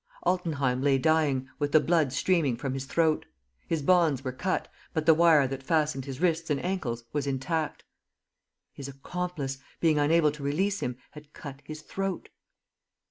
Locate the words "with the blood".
1.59-2.11